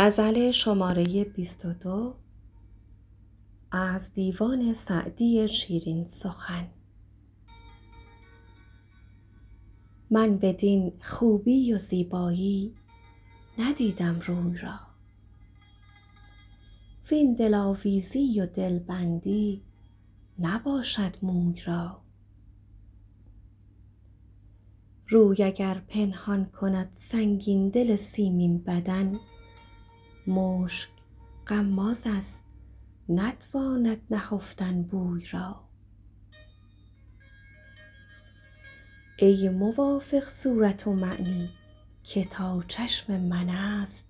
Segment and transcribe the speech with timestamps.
[0.00, 2.14] غزل شماره 22
[3.70, 6.68] از دیوان سعدی شیرین سخن.
[10.10, 12.74] من بدین خوبی و زیبایی
[13.58, 14.80] ندیدم روی را.
[17.10, 19.62] وین دلاویزی و دلبندی
[20.38, 22.00] نباشد موی را.
[25.08, 29.18] روی اگر پنهان کند سنگین دل سیمین بدن
[30.28, 30.90] مشک
[31.46, 32.46] غماز است
[33.08, 35.60] نتواند نهفتن بوی را.
[39.18, 41.50] ای موافق صورت و معنی
[42.02, 44.06] که تا چشم من است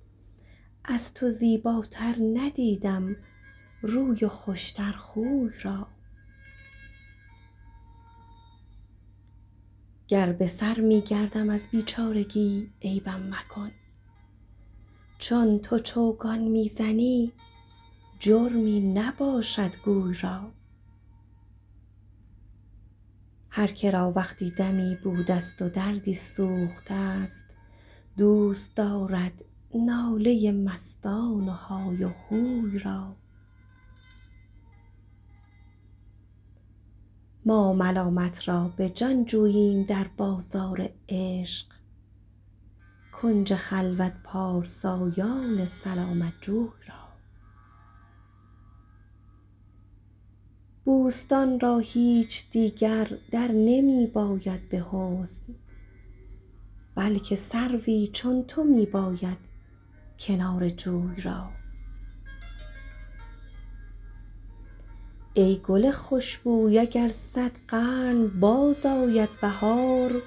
[0.85, 3.17] از تو زیباتر ندیدم
[3.83, 5.89] روی و خوشتر خوی را.
[10.09, 13.71] گر به سر می گردم از بیچارگی عیبم مکن.
[15.19, 17.33] چون تو چوگان می زنی
[18.19, 20.51] جرمی نباشد گوی را.
[23.51, 27.57] هر که را وقتی دمی بوده ست و دردی سوخته ست
[28.17, 33.17] دوست دارد ناله مستان و های و هوی را.
[37.45, 41.78] ما ملامت را به جان جوییم در بازار عشق.
[43.13, 47.09] کنج خلوت پارسایان سلامت جوی را.
[50.85, 55.55] بوستان را هیچ دیگر در نمی باید به حسن
[56.95, 59.39] بلکه سروی چون تو می باید
[60.19, 61.51] کنار جوی را.
[65.35, 70.23] ای گل خوشبوی اگر صد قرن بازآید بهار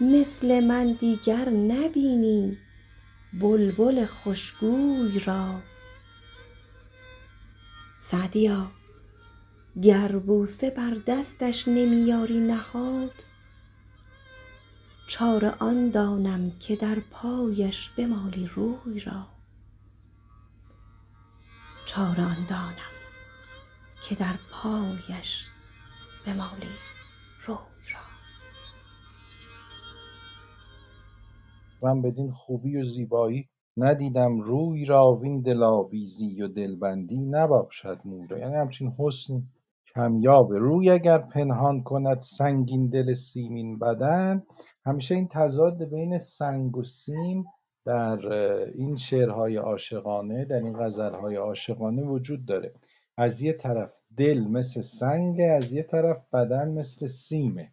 [0.00, 2.58] مثل من دیگر نبینی
[3.32, 5.60] بلبل خوشگوی را.
[7.96, 8.70] سعدیا
[9.82, 13.24] گر بوسه بر دستش نمی یاری نهاد
[15.06, 19.26] چاره آن دانم که در پایش بمالی روی را.
[31.82, 38.54] من بدین خوبی و زیبایی ندیدم روی را وین دلاویزی و دلبندی نباشد موی یعنی
[38.54, 39.42] همچین حسنی
[39.94, 44.42] کمیابه روی اگر پنهان کند سنگین دل سیمین بدن
[44.86, 47.44] همیشه این تضاد بین سنگ و سیم
[47.84, 48.32] در
[48.74, 52.72] این شعرهای عاشقانه در این غزلهای عاشقانه وجود داره.
[53.16, 57.72] از یه طرف دل مثل سنگه از یه طرف بدن مثل سیمه.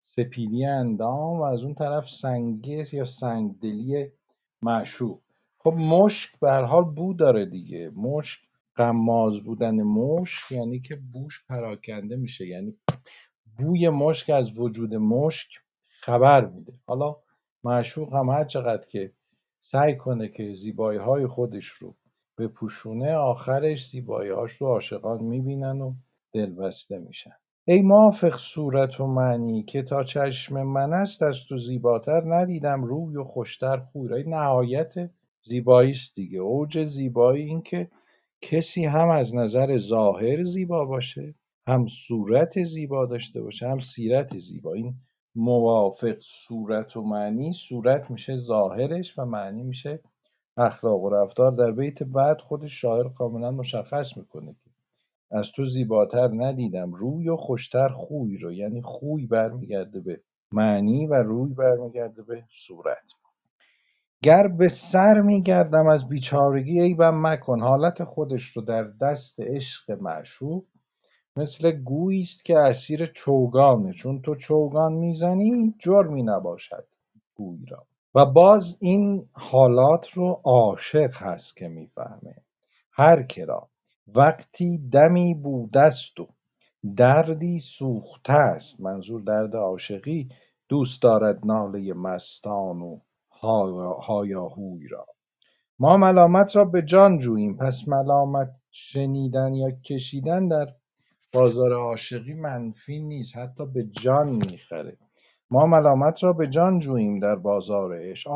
[0.00, 4.06] سپیدی اندام و از اون طرف سنگی یا سنگدلی
[4.62, 5.20] معشوق.
[5.58, 7.90] خب مشک به هر حال بو داره دیگه.
[7.94, 8.40] مشک
[8.76, 12.46] غماز بودن مشک یعنی که بوش پراکنده میشه.
[12.46, 12.76] یعنی
[13.58, 15.50] بوی مشک از وجود مشک
[16.00, 16.72] خبر میده.
[16.86, 17.16] حالا
[17.64, 19.12] معشوق هم هر چقدر که
[19.60, 21.96] سعی کنه که زیبایی های خودش رو
[22.38, 25.94] بپوشونه آخرش زیبایی هاش رو عاشقان می‌بینن و
[26.32, 27.39] دلبسته میشن.
[27.70, 32.84] ای موافق صورت و معنی که تا چشم من است از تو زیباتر ندیدم.
[32.84, 34.94] روی و خوشتر خوی نهایت
[35.42, 36.38] زیبایی است دیگه.
[36.38, 37.88] اوج زیبایی این که
[38.40, 41.34] کسی هم از نظر ظاهر زیبا باشه
[41.66, 44.74] هم صورت زیبا داشته باشه هم سیرت زیبا.
[44.74, 44.94] این
[45.34, 50.00] موافق صورت و معنی صورت میشه ظاهرش و معنی میشه
[50.56, 51.52] اخلاق و رفتار.
[51.52, 54.56] در بیت بعد خودش شاعر کاملا مشخص می‌کنه
[55.30, 56.92] از تو زیباتر ندیدم.
[56.92, 58.52] روی و خوشتر خوی رو.
[58.52, 60.20] یعنی خوی برمیگرده به
[60.52, 63.12] معنی و روی برمیگرده به صورت.
[64.22, 67.60] گر به سر میگردم از بیچارگی عیبم مکن.
[67.60, 70.64] حالت خودش رو در دست عشق معشوق.
[71.36, 73.92] مثل گویی است که اسیر چوگانه.
[73.92, 76.86] چون تو چوگان می‌زنی جرمی نباشد
[77.34, 77.86] گوی را.
[78.14, 82.34] و باز این حالات رو عاشق هست که می‌فهمه.
[82.92, 83.68] هر که را.
[84.06, 86.28] وقتی دمی بوده ست و
[86.96, 88.80] دردی سوخته است.
[88.80, 90.28] منظور درد عاشقی.
[90.68, 93.00] دوست دارد ناله مستان و
[94.02, 95.06] هایاهوی را.
[95.78, 97.56] ما ملامت را به جان جوییم.
[97.56, 100.66] پس ملامت شنیدن یا کشیدن در
[101.34, 103.36] بازار عاشقی منفی نیست.
[103.36, 104.98] حتی به جان می‌خره.
[105.50, 108.30] ما ملامت را به جان جوییم در بازار عشق.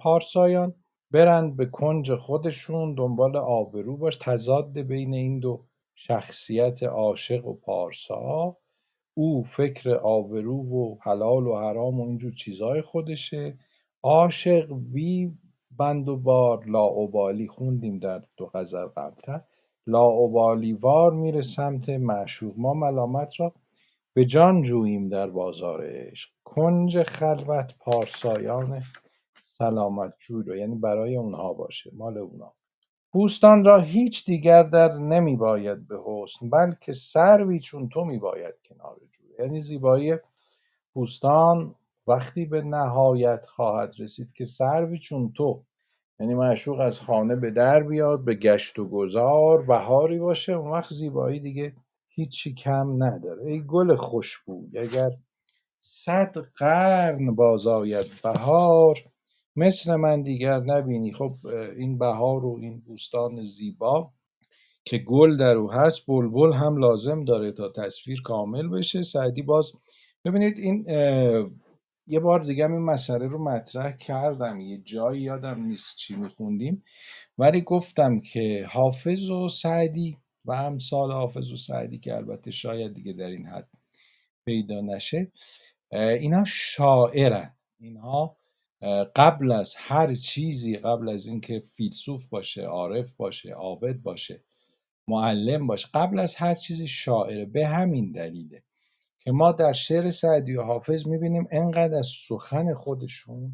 [0.00, 0.74] پارسایان
[1.12, 4.16] برند به کنج خودشون دنبال آبرو باش.
[4.16, 5.64] تضاد بین این دو
[5.94, 8.56] شخصیت عاشق و پارسا.
[9.14, 13.58] او فکر آبرو و حلال و حرام و اینجور چیزهای خودشه.
[14.02, 15.32] عاشق بی
[15.78, 19.40] بند و بار لاابالی خوندیم در دو غزل قبلتر.
[19.86, 23.52] لاابالی وار میره سمت معشوق ما ملامت را.
[24.14, 26.30] به جان جوییم در بازار عشق.
[26.44, 28.80] کنج خلوت پارسایان
[29.62, 32.54] سلامت رو یعنی برای اونها باشه مال اونها
[33.12, 38.54] بوستان را هیچ دیگر در نمی باید به حسن بلکه سروی چون تو می باید
[38.68, 39.28] کنار جوی.
[39.38, 40.14] یعنی زیبایی
[40.92, 41.74] بوستان
[42.06, 45.62] وقتی به نهایت خواهد رسید که سروی چون تو.
[46.20, 50.92] یعنی معشوق از خانه به در بیاد به گشت و گذار بهاری باشه اون وقت
[50.92, 51.72] زیبایی دیگه
[52.08, 53.44] هیچی کم نداره.
[53.46, 55.10] ای گل خوشبوی اگر
[55.78, 58.96] صد قرن بازآید بهار
[59.56, 61.12] مثل من دیگر نبینی.
[61.12, 61.32] خب
[61.76, 64.12] این بهار و این بوستان زیبا
[64.84, 69.02] که گل در او هست بلبل هم لازم داره تا تصویر کامل بشه.
[69.02, 69.72] سعدی باز
[70.24, 70.84] ببینید این
[72.06, 74.60] یه بار دیگه این مسئله رو مطرح کردم.
[74.60, 76.84] یه جایی یادم نیست چی میخوندیم.
[77.38, 83.12] ولی گفتم که حافظ و سعدی و امثال حافظ و سعدی که البته شاید دیگه
[83.12, 83.68] در این حد
[84.44, 85.32] پیدا نشه
[85.92, 87.56] اینا شاعرن.
[87.80, 88.36] اینها
[89.16, 94.40] قبل از هر چیزی قبل از اینکه فیلسوف باشه عارف باشه عابد باشه
[95.08, 98.62] معلم باشه قبل از هر چیزی شاعره به همین دلیله
[99.18, 103.52] که ما در شعر سعدی و حافظ می‌بینیم انقدر از سخن خودشون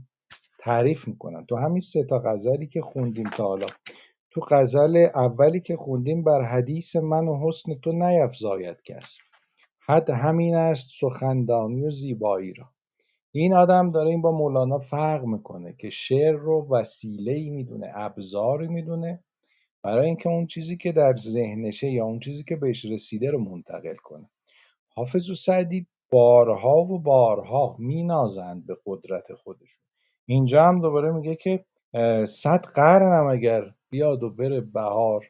[0.59, 1.47] تعریف می‌کنن.
[1.47, 3.67] تو همین سه تا غزلی که خوندیم تا حالا.
[4.31, 9.19] تو غزل اولی که خوندیم بر حدیث من و حسن تو نیفزاید کس.
[9.81, 12.65] حد همین است سخندانی و زیبایی را.
[13.33, 18.69] این آدم داره این با مولانا فرق می‌کنه که شعر رو وسیله ای می‌دونه ابزاری
[18.69, 19.25] می‌دونه
[19.83, 23.97] برای اینکه اون چیزی که در ذهنشه یا اون چیزی که بهش رسیده رو منتقل
[23.97, 24.31] کنه.
[24.95, 29.85] حافظ و سعدی بارها و بارها مینازند به قدرت خودشون.
[30.27, 31.65] اینجا هم دوباره میگه که
[32.27, 35.27] صد قرنم اگر بیاد و بره بهار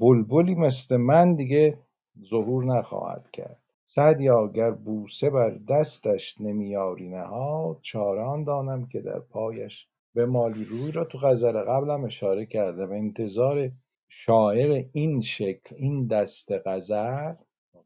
[0.00, 1.78] بلبلی مثل من دیگه
[2.24, 3.61] ظهور نخواهد کرد.
[3.94, 10.92] سعدیا اگر بوسه بر دستش نمیاری نهاد چاره دانم که در پایش به مالی روی
[10.92, 13.70] را تو غزل قبلم اشاره کرده و انتظار
[14.08, 17.34] شاعر این شکل این دست غزل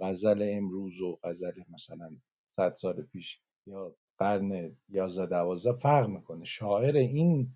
[0.00, 2.10] غزل امروز و غزل مثلا
[2.46, 6.44] صد سال پیش یا قرن یازده دوازده فرق می‌کنه.
[6.44, 7.48] شاعر این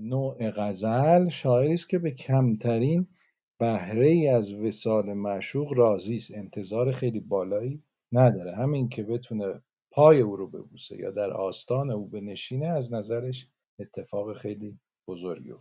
[0.00, 3.06] نوع غزل شاعری است که به کمترین
[3.58, 6.34] بهره ای از وسال معشوق راضی است.
[6.34, 8.56] انتظار خیلی بالایی نداره.
[8.56, 9.62] همین که بتونه
[9.92, 13.48] پای او رو ببوسه یا در آستان او بنشینه از نظرش
[13.78, 14.78] اتفاق خیلی
[15.08, 15.52] بزرگی